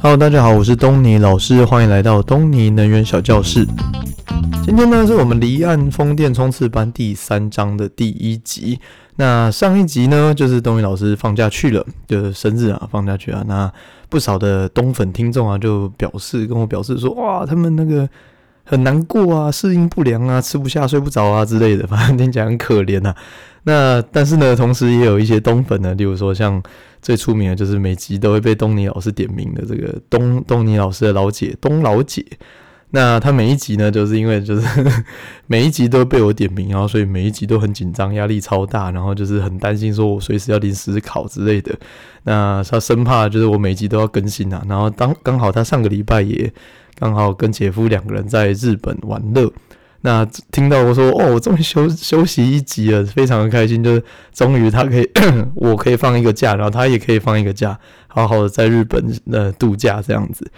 [0.00, 3.66] Hello，大家好，我是东尼老师，欢迎来到东尼能源小教室。
[4.64, 8.78] 今天呢，是我们离岸风电冲刺班第三章的第一集。
[9.16, 13.44] 那上一集呢，就是东尼老师放假去了，就是生日啊，放假去啊。
[13.48, 13.70] 那
[14.08, 18.08] 不少的东粉听众啊，就表示跟我表示说，哇，他们那个
[18.62, 23.16] 很难过啊，适应不良啊，吃不下、睡不着啊之类的，反正听起来很可怜呐、啊。
[23.64, 26.62] 那但是呢，同时也有一些东粉呢，例如说像
[27.00, 32.24] 最出名的，就是每集都会被东尼老师点名的这个东东尼老师的老姐东老姐。
[32.90, 34.66] 那他每一集呢，就是因为就是
[35.46, 41.78] 每一集都被我点名，然后所以每一集都很紧张，压力超大，然后就是很担心说我随时要临时考之类的。
[42.22, 44.64] 那他生怕就是我每集都要更新啊。
[44.66, 46.50] 然后当刚好他上个礼拜也
[46.98, 49.52] 刚好跟姐夫两个人在日本玩乐。
[50.02, 54.02] 那听到我说哦，我终于休休息一集了，非常的开心，就是
[54.32, 55.10] 终于他可以，
[55.56, 57.76] 我可以放一个假，然后他也可以放一个假，
[58.06, 60.48] 好好的在日本呃度假这样子。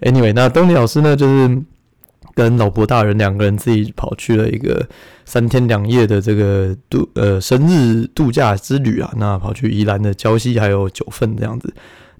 [0.00, 1.62] Anyway，那东尼老师呢，就是
[2.34, 4.84] 跟老婆大人两个人自己跑去了一个
[5.24, 11.72] 三天两夜的这个度呃生日度假之旅啊，那跑去宜兰的礁溪还有九份这样子。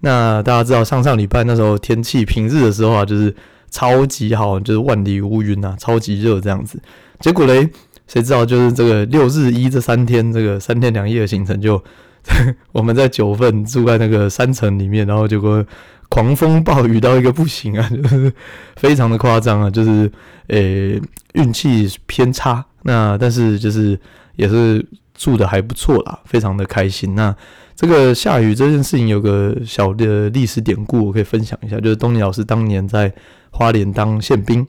[0.03, 3.35] 那大家知道上上礼拜那时候天气平日的时候啊，就是。
[3.71, 6.81] 超级好，就是万里无云呐，超级热这样子。
[7.21, 7.69] 结果嘞，
[8.07, 11.83] 谁知道就是这个六日一这三天，这个三天两夜的行程就，
[12.73, 15.65] 我们在九份住在那个山城里面，然后结果
[16.09, 18.33] 狂风暴雨到一个不行啊， 就是
[18.77, 20.11] 非常的夸张啊，就是
[20.49, 21.01] 诶
[21.35, 22.65] 运气偏差。
[22.83, 23.99] 那但是就是
[24.37, 24.85] 也是
[25.15, 27.15] 住的还不错啦，非常的开心。
[27.15, 27.35] 那
[27.81, 33.11] 这个下雨这件事情有个小的历史典故，我可以分享一下，就是东尼老师当年在。
[33.53, 34.65] 花莲当宪兵，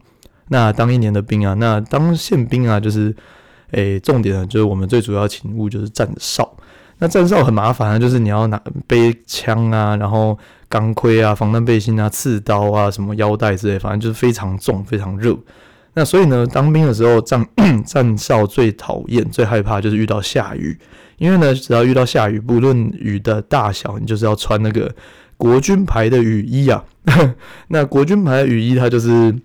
[0.48, 3.16] 那当一年的兵啊，那当宪兵啊，就是，
[3.74, 6.58] 诶、重点呢，就是我们最主要勤务就是站哨。
[6.98, 10.36] 那站哨很麻烦啊，就是你要拿背枪啊，然后
[10.68, 15.38] 钢盔啊、防弹背心啊、刺刀啊、什么腰带之类，反正就是非常重、非常热。
[15.94, 17.46] 那所以呢，当兵的时候站
[17.86, 20.76] 站 哨最讨厌、最害怕就是遇到下雨，
[21.22, 24.94] 因为呢，只要遇到下雨，不论雨的大小，你就是要穿那个。
[25.38, 26.86] 国军牌的雨衣啊，
[27.70, 29.36] 那国军牌的雨衣，它就是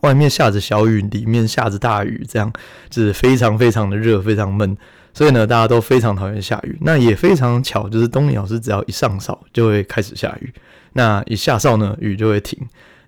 [0.00, 2.52] 外面下着小雨，里面下着大雨，这样
[2.88, 4.76] 就是非常非常的热，非常闷，
[5.14, 6.76] 所以呢，大家都非常讨厌下雨。
[6.80, 10.52] 那也非常巧，就是东尼老师只要一上哨，就会开始下雨，
[10.94, 12.58] 那一下哨呢，雨就会停。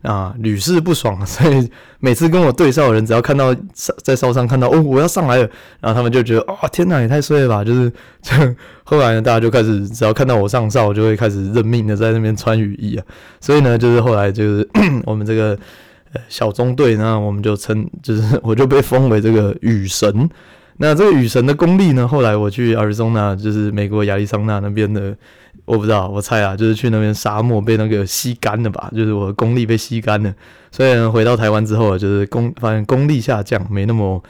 [0.02, 1.70] 啊，屡试不爽，所以
[2.00, 3.54] 每次跟我对哨的人，只要看到
[4.02, 5.48] 在哨上看到哦，我要上来了，
[5.80, 7.64] 然后他们就觉得啊、天哪，也太衰了吧！
[7.64, 7.90] 就是，
[8.20, 8.34] 就
[8.84, 13.04] 后来呢，大家就开始只要看到我上哨，就会开始认命的在那边穿雨衣啊。
[13.40, 14.68] 所以呢，就是后来就是
[15.06, 15.56] 我们这个
[16.28, 20.28] 小中队呢，我们就称就是我就被封为这个雨神。
[20.78, 25.16] 那这个雨神的功力呢，后来我去亚利桑那，就是美国亚利桑那那边的。
[25.64, 30.34] 我不知道，我猜啊，就是去那边沙漠被那个吸干了吧，就是我的功力被吸干了。
[30.72, 34.20] 所以呢，回到台湾之后，就是功发现功力下降，没那么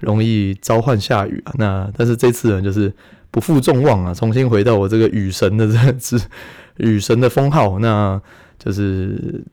[0.00, 1.52] 容易召唤下雨啊。
[1.58, 2.90] 那但是这次呢，就是
[3.30, 6.18] 不负众望啊，重新回到我这个雨神的这只
[6.78, 8.18] 雨神的封号，那
[8.58, 9.44] 就是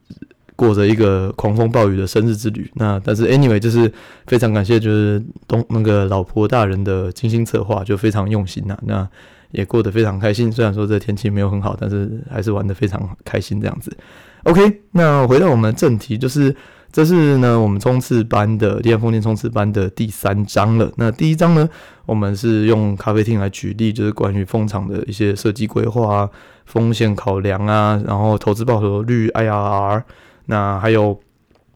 [0.56, 2.68] 过着一个狂风暴雨的生日之旅。
[2.74, 3.92] 那但是 anyway，就是
[4.26, 9.08] 非常感谢，就是东那个老婆大人的精心策划，就非常用心呐、那。
[9.52, 13.96] 也过得非常开心，虽然说这天气没有很好，但是还是玩得非常开心这样子。
[14.42, 16.54] OK，那回到我们的正题，就是
[16.92, 20.92] 这是呢我们冲刺班的离岸风电冲刺班的第三章了。
[20.96, 21.66] 那第一章呢，
[22.06, 26.30] 我们是用咖啡厅来举例，就是关于风场的一些设计规划啊、
[26.66, 30.02] 风险考量啊，然后投资报酬率 IRR，
[30.46, 31.18] 那还有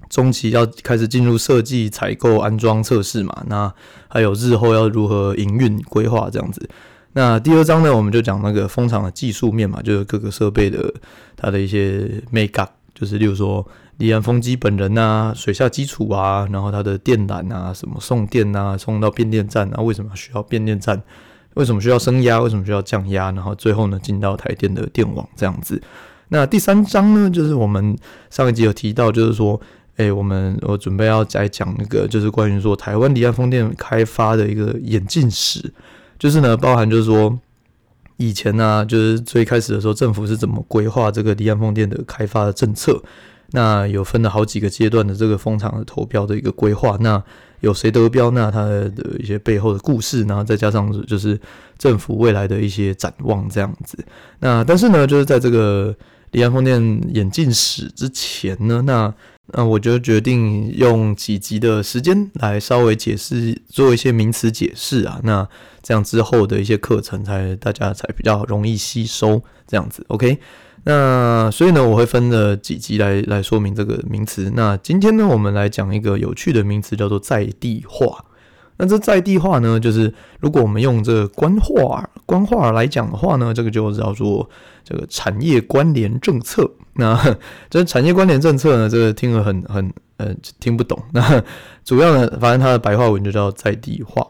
[0.09, 3.73] 中期要开始进入设计、采购、安装、测试嘛，那
[4.09, 6.69] 还有日后要如何营运规划这样子。
[7.13, 10.93] 那第二章呢，我们就讲那个风场的技术面嘛，就是各个设备的
[11.37, 13.67] 它的一些 make up，就是例如说
[13.99, 21.03] 离岸风机本人啊，水下基础啊，然后它的电缆啊，什么送电啊，送到变电站啊，为什么需要变电站？
[21.55, 22.41] 为什么需要升压？
[22.41, 23.33] 为什么需要降压？
[23.33, 25.83] 然后最后呢，进到台电的电网这样子。
[26.31, 27.97] 那第三章呢，就是我们
[28.31, 29.61] 上一集有提到，就是说，
[29.97, 35.73] 诶，我们我准备要再讲那个，就是关于说台湾离岸风电开发的一个演进史。
[36.19, 37.39] 就是呢，包含就是说，
[38.17, 43.03] 以前呢、就是最开始的时候，政府是怎么规划这个离岸风电的开发的政策？
[43.53, 46.97] 那有分了好几个阶段的这个风场的投标的一个规划。
[47.01, 47.21] 那
[47.61, 48.31] 有谁得标？
[48.31, 51.39] 那它的一些背后的故事，然后再加上就是
[51.77, 53.99] 政府未来的一些展望这样子。
[54.39, 55.93] 那但是呢，就是在这个
[56.33, 59.15] 离岸风电眼镜史之前呢，那
[59.53, 65.21] 那我就决定用几集的时间来稍微解释，做一些名词解释啊。
[65.25, 65.49] 那
[65.83, 70.05] 这样之后的一些课程才大家才比较容易吸收，这样子。
[70.09, 70.39] OK，
[70.85, 74.53] 那所以呢，我会分了几集来来说明这个名词。
[74.55, 78.25] 那今天呢，我们来讲一个有趣的名词，叫做在地化。
[78.81, 84.49] 那这在地化呢，就是如果我们用这个官话官话来讲的话呢，这个就叫做
[84.83, 86.71] 这个产业关联政策。
[86.95, 87.37] 那
[87.69, 90.99] 这产业关联政策呢，这个听了很很呃听不懂。
[91.13, 91.43] 那
[91.85, 94.27] 主要呢，反正它的白话文就叫在地化。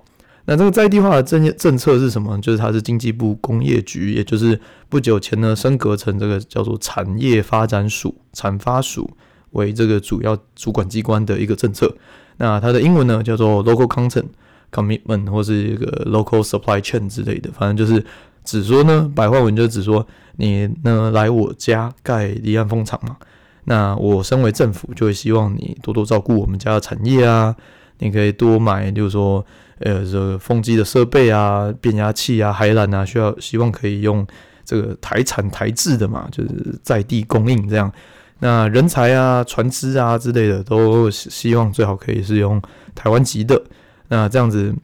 [0.46, 2.36] 那这个在地化的政政策是什么？
[2.40, 9.08] 就是它是经济部工业局，也就是不久前呢升格成这个叫做产业发展署产发署
[9.52, 11.94] 为这个主要主管机关的一个政策。
[12.42, 14.24] 那它的英文呢叫做 Local Content
[14.72, 18.02] Commitment 或是一个 Local Supply Chain 之类的，反正就是
[18.44, 20.06] 只说呢，白话文就只说
[20.36, 23.18] 你呢来我家盖离岸风场嘛，
[23.64, 27.54] 那我身为政府就会希望你多多照顾我们家的产业啊，
[27.98, 29.44] 你可以多买，就是说
[29.80, 34.26] 呃这个风机的设备啊、变压器啊、海缆啊，需要希望可以用
[34.64, 37.92] 这个台产台制的嘛，就是在地供应这样。
[38.40, 42.60] 那人才啊、船只啊之类的，都希望最好可以是用
[42.94, 43.62] 台湾籍的。
[44.08, 44.74] 那这样子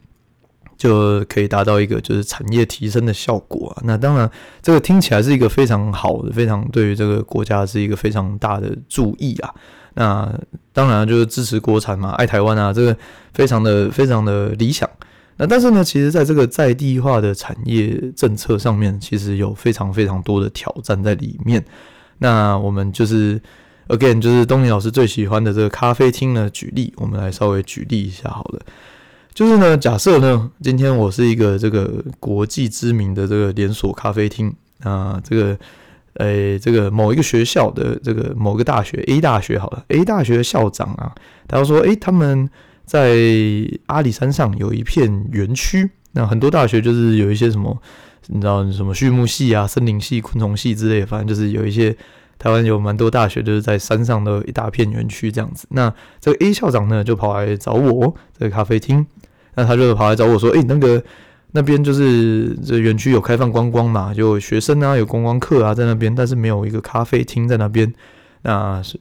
[0.77, 3.81] 就可以达到一个就是产业提升的效果啊。
[3.83, 4.29] 那当然，
[4.61, 9.53] 这个听起来是一个非常好的、非常对于这个国家是一个非常大的注意啊。
[9.95, 10.39] 那
[10.71, 12.95] 当然就是支持国产嘛，爱台湾啊，这个
[13.33, 14.87] 非常的、非常的理想。
[15.37, 21.65] 那但是呢，其实在这个在地化的产业政策上面，其实有非常非常多的挑战在里面。
[22.19, 23.39] 那我们就是
[23.87, 28.61] again，就是东尼老师最喜欢的这个咖啡厅呢，举例，我们来稍微举例一下好了。
[29.33, 35.57] 就是呢，假设呢，今天我是一个这个国际知名的这个连锁咖啡厅啊，这个
[36.15, 41.13] 诶、这个某一个学校的这个某个大学 A 大学好了，A 大学的校长啊，
[41.47, 42.49] 他说，诶、他们
[42.83, 43.15] 在
[43.85, 47.79] 阿里山上有一片园区，那很多大学就是有一些什么。
[48.29, 51.95] 你知道什么畜牧系啊、森林系、昆虫系之类，反正就是有一些
[52.37, 55.65] 台湾有蛮多大学，就是在山上的一大片园区这样子。
[55.71, 59.07] 那这个 A 校长呢，就跑来找我这个咖啡厅，
[59.55, 61.01] 那他就跑来找我说：“诶、那个
[61.53, 67.91] 那边就是这园区有开放观光嘛，就学生啊，有观光客啊在那边，但是没有一个咖啡厅在那边。
[68.41, 68.99] 那是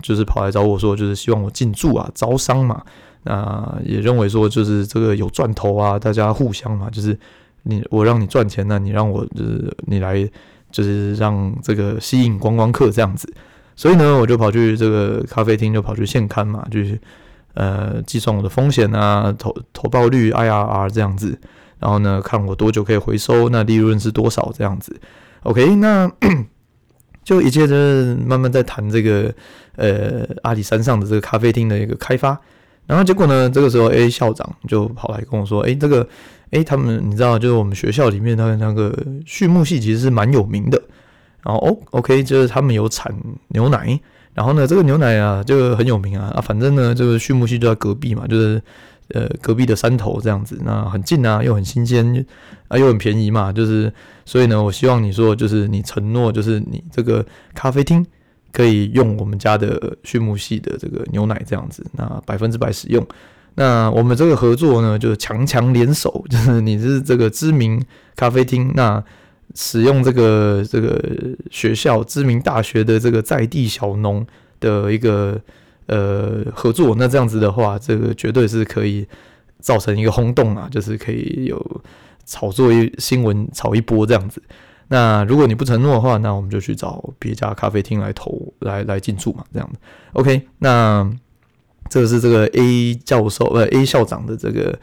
[0.00, 2.82] 就是跑来找我说，就是希望我进驻啊，招商嘛。
[3.24, 7.18] 那也认为说，就是这个有赚头啊，大家互相嘛，就是。”
[7.62, 10.28] 你我让你赚钱，那你让我就是你来，
[10.70, 13.32] 就是让这个吸引观光客这样子。
[13.76, 16.98] 所以呢，我就跑去这个咖啡厅，就跑去现勘嘛，就是
[17.54, 21.38] 呃计算我的风险啊，投投报率 IRR 这样子。
[21.78, 24.94] 然后呢，看我多久可以回收，那利润是多少这样子。
[25.44, 26.10] OK，那
[27.24, 29.32] 就一切就是慢慢在谈这个
[29.76, 32.38] 呃阿里山上的这个咖啡厅的一个开发。
[32.86, 36.06] 然后结果呢，这个时候 A 校长就跑来跟我说：“诶，这个。”
[36.50, 40.80] 诶，他们你知道，就是我们学校里面的那个畜牧系其实是蛮有名的。
[41.42, 43.14] 然后哦，OK，就是他们有产
[43.48, 43.98] 牛奶，
[44.34, 48.60] 然后呢，这个牛奶啊就很有名啊啊，反正呢，这个畜牧系就在隔壁嘛，就是
[49.08, 52.26] 呃隔壁的山头这样子，那很近啊，又很新鲜
[52.68, 53.90] 啊，又很便宜嘛，就是
[54.26, 57.24] 所以呢，我希望你说，就是你承诺，就是你这个
[57.54, 58.04] 咖啡厅
[58.52, 63.06] 可以用我们家的畜牧系的这个牛奶这样子，那百分之百使用。
[63.56, 67.82] 那我们这个合作呢，就是强强联手， 就是你是这个知名
[68.16, 69.02] 咖啡厅，那
[69.54, 70.98] 使用这个这个
[71.50, 74.24] 学校知名大学的这个在地小农
[74.60, 75.38] 的一个
[75.86, 79.06] 呃合作，那这样子的话，这个绝对是可以
[79.58, 81.82] 造成一个轰动啊，就是可以有
[82.24, 84.40] 炒作一新闻炒一波这样子。
[84.88, 89.78] 那如果你不承诺的话，那我们就去找别家咖啡厅来投来来进驻嘛，这样子。
[90.12, 91.10] OK，那。
[91.90, 94.78] 这个是这个 A 教授呃 A 校长的这个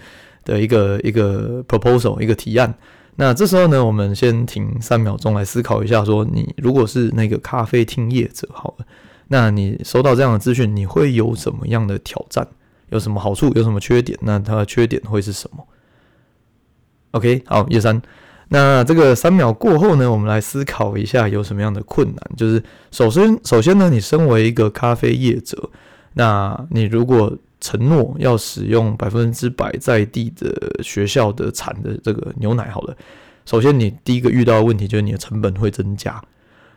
[0.45, 2.71] 的一个一个 proposal 一个提案。
[3.15, 8.85] 那这时候呢，我们先停三秒钟来思考一下，说你如果是那个咖啡厅业者，好了，
[9.29, 12.47] 那你收到这样的资讯，你会有什么样的挑战？
[12.89, 13.51] 有什么好处？
[13.55, 14.15] 有什么缺点？
[14.21, 15.65] 那它的缺点会是什么
[17.11, 17.99] ？OK，好，叶三。
[18.49, 22.17] 那这个三秒过后呢，我们来思考一下有什么样的困难。
[22.37, 22.61] 就是
[22.91, 25.69] 首先，首先呢，你身为一个咖啡业者。
[26.17, 27.31] 那你如果
[27.61, 32.97] 承诺要使用百分之百在地的学校的产的这个牛奶，好了，
[33.45, 36.19] 首先你第一个遇到的问题就是你的成本会增加。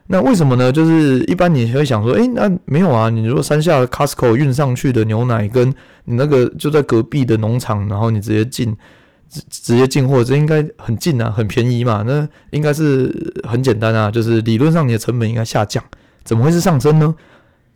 [0.06, 0.70] 那为什么呢？
[0.70, 5.68] 就是一般你会想说，诶，那没有啊，你如果山下 Costco 运上去的牛奶，跟
[6.04, 8.76] 你那个就在隔壁的农场，然后你直接进
[9.28, 15.82] 直直接进货，这应该很近啊，很便宜嘛，那应该是很简单啊，就是理论上你的成本应该下降，
[16.24, 17.14] 怎么会是上升呢？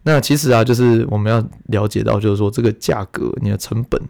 [0.06, 4.00] 那其实啊，就是我们要了解到，就是说这个价格，你的成本，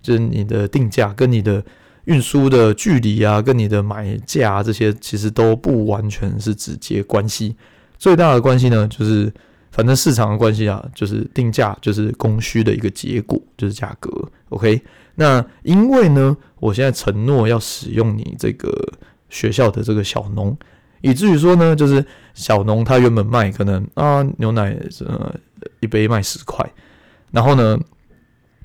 [0.00, 1.62] 就是你的定价跟你的
[2.06, 7.54] 运输的距离啊，跟你的买价啊，这些其实都不完全是直接关系。
[7.98, 9.30] 最大的关系呢，就是
[9.70, 14.10] 反正市场的关系啊，就是定价就是供需的一个结果，就是价格。
[14.48, 14.80] OK，
[15.16, 18.72] 那因为呢，我现在承诺要使用你这个
[19.28, 20.56] 学校的这个小农。
[21.02, 24.74] 以至于说呢，就是小农他原本卖可能啊牛奶
[25.06, 25.34] 呃
[25.80, 26.64] 一杯卖十块，
[27.30, 27.78] 然后呢，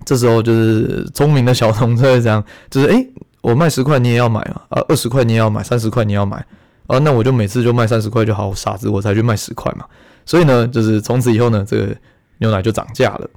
[0.06, 3.06] 这时候就是聪明的小农就会这样，就是诶、
[3.41, 6.38] 我卖十块你也要买啊，啊二十块你也要买，三十块你要买
[6.88, 9.86] 啊，那我就每次就卖三十块就好，傻子我才去卖十块嘛。
[10.25, 11.96] 所以呢，就是从此以后呢，这个
[12.38, 13.29] 牛奶就涨价了。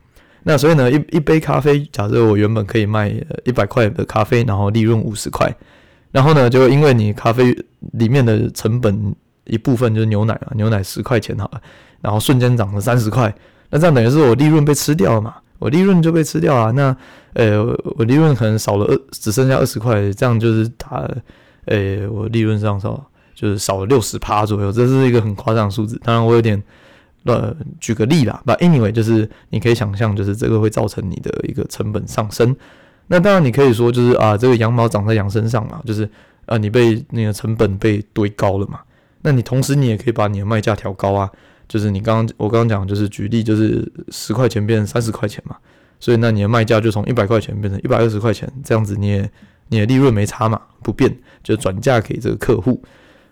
[0.43, 3.13] 那所以呢，一一杯咖啡，假设我原本可以卖
[3.45, 5.51] 一百块的咖啡，然后利润五十块。
[6.13, 7.57] 然后呢，就因为你咖啡
[7.93, 9.15] 里面的成本
[9.45, 11.61] 一部分就是牛奶啊，牛奶十块钱好了，
[12.01, 13.35] 然后瞬间涨了三十块，
[13.71, 15.35] 那这样等于是我利润被吃掉了嘛？
[15.59, 16.97] 我利润就被吃掉了，那
[17.35, 17.63] 呃，
[17.97, 21.07] 我利润可能少了二，只剩下二十块，这样就是它，
[21.67, 26.01] 呃，我利润上少就是少了六十趴左右，这是一个很夸张的数字。
[26.03, 26.63] 当然我有点
[27.25, 32.57] 乱举个例啦，But anyway，就是你可以想象，就是这个会造成你的一个成本上升。
[33.13, 36.09] 那当然，你可以说就是啊，这个羊毛长在羊身上嘛，就是
[36.47, 38.79] 啊，你被那个成本被堆高了嘛。
[39.23, 41.29] 那你同时你也可以把你的卖价调高啊，
[41.67, 45.57] 就是你刚刚我刚刚讲就是举例，就是十块钱变成三十块钱嘛，
[45.99, 49.29] 所以那你的卖价就从一百块钱变成一百二十块钱，这样子你也
[49.71, 51.13] 你的利润没差嘛，不变，
[51.43, 52.81] 就转嫁给这个客户。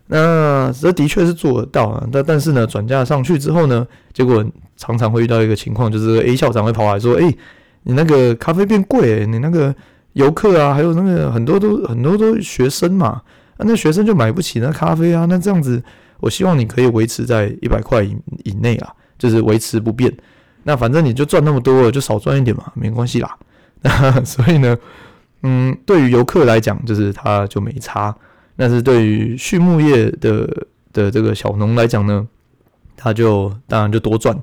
[0.08, 4.44] 那这的确是做得到啊，但但是呢，转嫁上去之后呢，结果
[4.76, 7.38] 常常会遇到一个情况，就是 A 校长会跑来说，诶。
[7.85, 9.75] 你那个咖啡变贵、你那个
[10.12, 13.23] 游客啊，还有那个很多都很多都学生嘛，
[13.56, 15.25] 啊，那学生就买不起那咖啡啊。
[15.26, 15.82] 那这样子，
[16.20, 20.12] 我希望你可以维持在一百块以以内啊，就是维持不变。
[20.64, 23.37] 那反正你就赚那么多了，就少赚一点嘛，没关系啦。
[23.80, 24.76] 那 所以呢，
[25.44, 28.14] 嗯，对于游客来讲，就是他就没差。
[28.56, 32.26] 但是对于畜牧业的的这个小农来讲呢，
[32.97, 34.37] 他就当然就多赚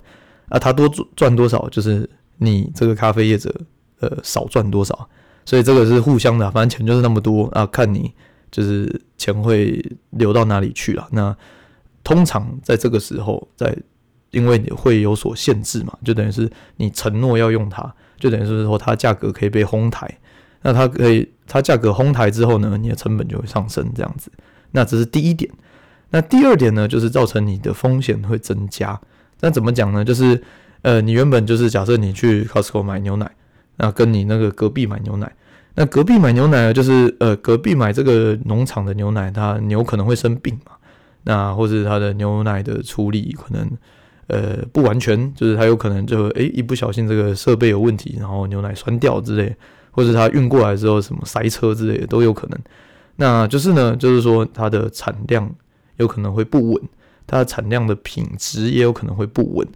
[0.50, 2.10] 啊，他多赚多少就是。
[2.38, 3.54] 你这个咖啡业者，
[4.00, 5.08] 呃，少赚多少？
[5.46, 8.12] 所以这个是互相的，反正钱就是那么多啊，看你
[8.50, 11.08] 就是钱会流到哪里去了。
[11.12, 11.36] 那
[12.04, 13.78] 通常在这个时候，在
[14.32, 20.10] 因为你会有所限制嘛，就等于是你承诺要用它，就等于是说它价格可以被哄抬。
[20.64, 24.32] 那它可以，它价格哄抬之后呢，你的成本就会上升，这样子。
[24.72, 25.52] 那这是第一点。
[26.10, 29.00] 那第二点呢，就是造成你的风险会增加。
[29.42, 30.04] 那怎么讲呢？
[30.04, 30.42] 就是。
[30.86, 33.32] 呃，你原本就是假设你去 Costco 买牛奶，
[33.78, 35.32] 那跟你那个隔壁买牛奶，
[35.74, 40.74] 那隔壁买牛奶呢，就是呃隔壁买这个农场的牛奶，它牛可能会生病嘛，
[41.24, 43.68] 那或者它的牛奶的处理可能
[44.28, 49.56] 呃不完全，就是它有可能就诶、一不小心这个设备有问题，然后牛奶酸掉之类，
[49.90, 52.60] 或者它运过来之后什么塞车之类的都有可能。
[53.16, 55.52] 那就是呢，就是说它的产量
[55.98, 56.84] 有可能会不稳，
[57.26, 59.68] 它的产量的品质也有可能会不稳。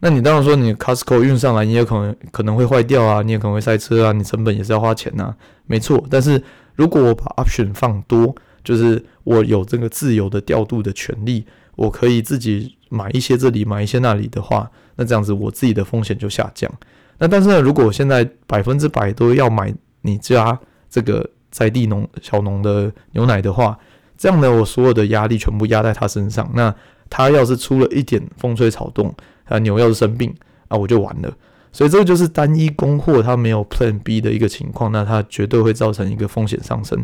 [0.00, 6.02] 那你当然说你 Costco 运上来，你也可能可能会坏掉啊，你也可能会塞车啊，你成本也是要花钱呐、啊，没错。
[6.10, 6.42] 但是
[6.74, 11.44] 如果我把 option 放多，就是我有这个自由的调度的权利，
[11.76, 16.70] 我可以自己买一些这里，买一些那里的话，那这样子我自己的风险就下降。
[17.18, 23.78] 那但是呢，如果我现在百分之百都要买你家这个在地农小农的牛奶的话，
[24.16, 26.74] 这样呢，我所有的压力全部压在他身上，那
[27.10, 29.14] 他要是出了一点风吹草动，
[29.50, 30.34] 啊，牛要是生病
[30.68, 31.30] 啊，我就完了。
[31.72, 36.98] 所以这个就是单一供货，它没有 Plan B 的一个情况，那它绝对会造成一个风险上升。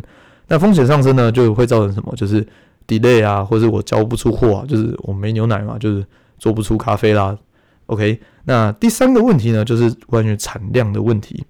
[0.48, 2.12] 那风险上升呢，就会造成什么？
[2.16, 2.44] 就是
[2.88, 6.04] delay 啊，或者我交不出货啊，就是我没牛奶嘛，就是
[6.38, 7.38] 做不出咖啡啦。
[7.86, 11.44] OK，那第三个问题呢，就是关于产量的问题，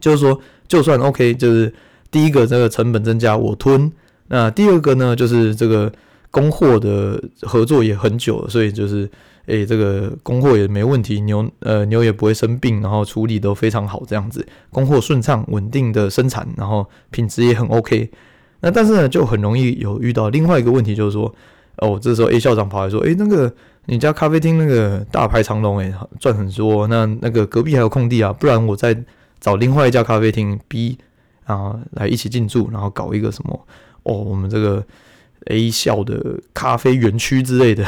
[0.00, 0.36] 就是说，
[0.66, 1.72] 就算 OK，就是
[2.10, 3.92] 第一个这个成本增加我吞，
[4.26, 5.92] 那第二个呢，就是这个
[6.32, 9.08] 供货的合作也很久了，所以就是。
[9.46, 18.10] 诶、这个供货也没问题，牛呃牛也不会生病，然后处理都非常好，这样子供货顺畅、稳定的生产，然后品质也很 OK。
[18.60, 21.34] 那但是呢，就很容易有遇到另外一个问题，就是说，
[21.78, 23.52] 哦，这时候 A 校长跑来说，诶、那个
[23.86, 28.96] 你家咖啡厅那个大排长龙，诶，赚很多，那那个隔壁还有空地啊，不然我再
[29.40, 30.96] 找另外一家咖啡厅 B
[31.46, 33.66] 啊来一起进驻，然后搞一个什么
[34.04, 34.86] 哦，我们这个
[35.46, 37.84] A 校的咖啡园区之类的。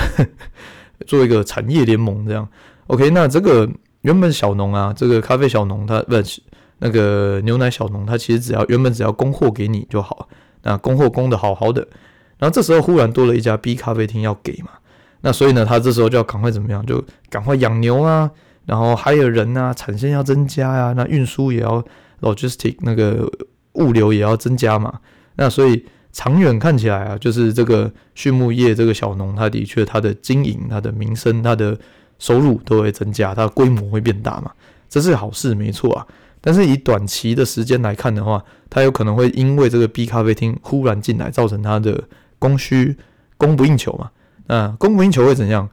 [1.07, 2.49] 做一个产业联盟这样
[2.87, 3.69] ，OK，那这个
[4.03, 6.43] 原本小农啊，这个咖啡小农，他不是
[6.79, 10.29] 那个牛奶小农，他其实只要原本只要供货给你就好，
[10.63, 11.87] 那供货供的好好的，
[12.39, 14.71] 然后这时候忽然多了一家 B 咖啡厅要给嘛，
[15.21, 16.85] 那所以呢，他这时候就要赶快怎么样？
[16.85, 18.31] 就赶快养牛啊，
[18.67, 21.83] 然后还有人啊，产线要增加呀、啊，那运输也要
[22.21, 23.31] logistic 那个
[23.75, 25.01] 物流也要增加嘛。
[25.37, 31.77] 那所以长远看起来啊，就是这个畜牧业这个小农，他的确他的经营、他的名声、他的
[32.21, 34.53] 收入都会增加，他的规模会变大嘛，
[34.89, 36.07] 这是好事，没错啊。
[36.41, 42.05] 但是以短期的时间来看的话，它有可能会因为这个 B 咖啡厅忽然进来，造成它的
[42.39, 42.97] 供需
[43.37, 44.11] 供不应求嘛。
[44.47, 45.69] 那供不应求会怎样？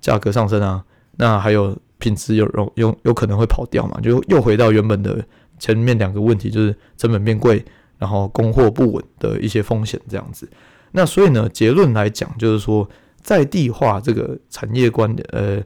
[0.00, 0.84] 价格上升啊。
[1.16, 3.98] 那还有品质有有有有可能会跑掉嘛？
[4.02, 5.24] 就又回到原本的
[5.58, 7.64] 前面两个问题，就是成本变贵，
[7.98, 10.48] 然后供货不稳的一些风险这样子。
[10.92, 12.88] 那所以呢，结论来讲就是说，
[13.22, 15.62] 在地化这个产业关联，呃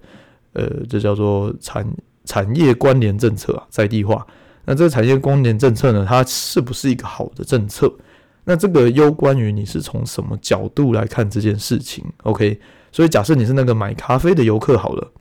[0.52, 1.86] 呃，这叫做产
[2.24, 4.26] 产业关联政策啊，在地化。
[4.64, 7.92] 那这个产业关联政策呢，它是不是一个好的政策？
[8.44, 12.58] 那这个攸关于你是从什么角度来看这件事情？OK，
[12.90, 15.12] 所以假设你是那个买咖啡的游客好了，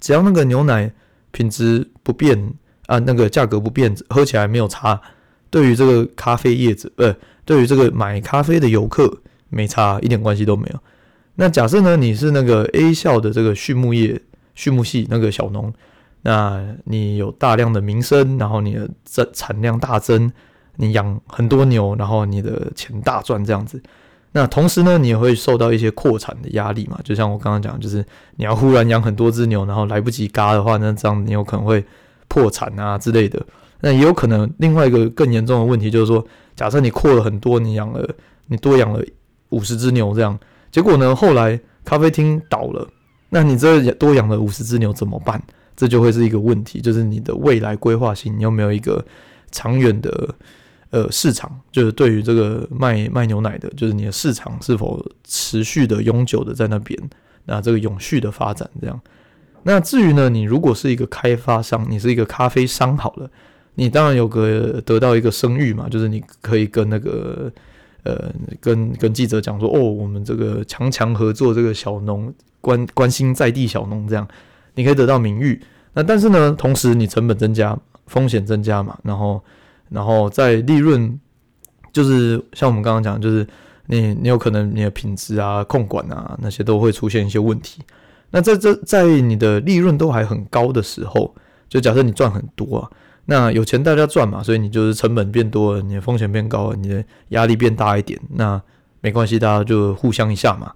[0.00, 0.92] 只要那个牛奶
[1.30, 2.52] 品质不变
[2.86, 5.00] 啊，那个价格不变，喝起来没有差，
[5.52, 9.18] 对于这个咖啡业者，呃，对于这个买咖啡的游客
[9.50, 10.80] 没差，一点关系都没有。
[11.34, 14.20] 那假设呢，你是那个 A 校的这个畜牧业、
[14.54, 15.72] 畜牧系那个小农。
[16.22, 20.32] 那你有大量的名声，然后你的增产量大增，
[20.76, 23.82] 你养很多牛，然后你的钱大赚这样子。
[24.30, 26.98] 那同时呢，你也会受到一些扩产的压力嘛。
[27.04, 28.02] 就像我刚刚讲，就是
[28.36, 31.84] 你要忽然养很多只牛，然后来不及嘎的话，那这样你有可能会
[32.28, 33.44] 破产啊之类的。
[33.82, 36.24] 那也有可能另外一个更严重的问题就是说，
[36.56, 38.08] 假设你扩了很多，你养了
[38.46, 39.04] 你多养了
[39.50, 40.38] 五十只牛这样，
[40.70, 42.88] 结果呢，后来咖啡厅倒了，
[43.28, 45.42] 那你这多养了五十只牛怎么办？
[45.74, 49.04] 这就会是一个问题，就是你的未来规划性，你有没有一个
[49.50, 50.34] 长远的
[50.90, 51.50] 呃市场？
[51.72, 56.96] 就是对于这个卖卖牛奶的，就是你的市场是否持续的永久的在那边？
[57.46, 59.00] 那这个永续的发展这样。
[59.64, 63.30] 那至于呢，你如果是一个开发商，你是一个咖啡商好了，
[63.74, 67.52] 你当然有个得到一个声誉嘛，就是你可以跟那个
[68.04, 74.26] 呃跟跟记者讲说，哦，我们这个强强合作，这个小农关关心在地小农这样。
[74.74, 75.60] 你可以得到名誉，
[75.92, 79.38] 那但是呢，同时你成本增加，风险增加嘛，然后，
[79.90, 81.20] 然后在利润，
[81.92, 83.46] 就是像我们刚刚讲，就是
[83.88, 87.82] 你你有可能你的品质啊、控管啊那些都会出现一些问题。
[88.30, 91.34] 那在这在你的利润都还很高的时候，
[91.68, 92.90] 就假设你赚很多啊，
[93.26, 98.60] 那有钱大家赚嘛，所以你就是成本变多了，你的风险变高了，你的压力变大一点，那
[99.00, 100.72] 没关系，大家就互相一下嘛。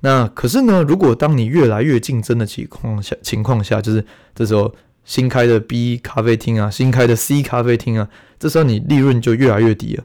[0.00, 4.72] 那可是呢，如果当你越来越竞争的情况下，情况下，就是这时候
[5.04, 10.04] 新开的 B 咖啡厅啊，新开的 C 咖啡厅啊，这时候你利润就越来越低了。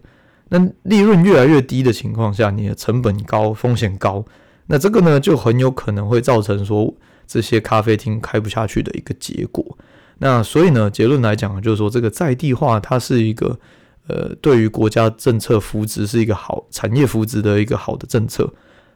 [0.50, 4.26] 那利润越来越低的情况下，你的成本高，风险高，
[4.68, 6.94] 那这个呢，就很有可能会造成说
[7.26, 9.78] 这些咖啡厅开不下去的一个结果。
[10.18, 13.60] 那所以呢，结论来讲，就是说这个在地化它是一个
[14.08, 18.50] 呃，对于国家政策扶植是一个好产业扶植的一个好的政策。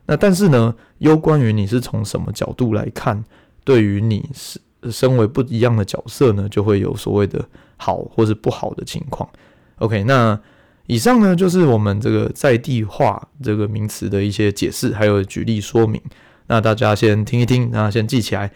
[0.06, 3.24] 那但是呢，攸关于你是从什么角度来看，
[3.64, 7.44] 对于你是身为不一样的角色呢，就会有所谓的
[7.76, 9.30] 好或是不好的情况。
[9.80, 10.40] OK，那
[10.88, 16.02] 以上呢就是我们这个在地化这个名词的一些解释，还有举例说明。
[16.48, 18.50] 那大家先听一听，那先记起来。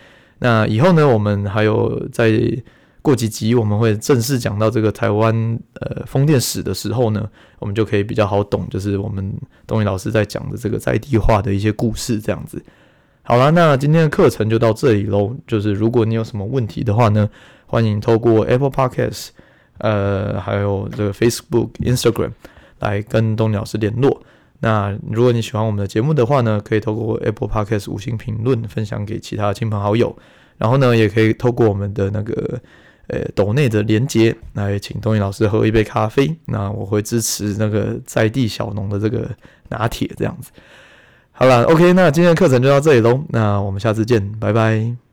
[0.44, 2.30] 那以后呢，我们还有在。
[3.04, 7.30] 过几集我们会正式讲到这个台湾呃风电史的时候呢，
[7.60, 9.30] 我们就可以比较好懂，就是我们
[9.68, 12.64] 东尼老师在讲的这个在地化的一些故事这样子。
[13.24, 15.36] 好了，那今天的课程就到这里喽。
[15.46, 17.30] 就是如果你有什么问题的话呢，
[17.66, 19.32] 欢迎透过 Apple Podcast，
[19.80, 22.32] 呃，还有这个 Facebook、Instagram
[22.80, 24.24] 来跟东尼老师联络。
[24.64, 30.18] 那如果你喜欢我们的节目的话呢，可以透过 Apple Podcast 五星评论分享给其他亲朋好友，
[30.58, 32.60] 然后呢，也可以透过我们的那个。
[33.08, 39.30] 呃，斗内的连结来请东尼老师喝一杯咖啡，那我会支持那个在地小农的这个
[39.68, 40.52] 拿铁这样子。
[41.34, 45.13] 好了，OK，那今天的课程就到这里喽，那我们下次见，拜拜。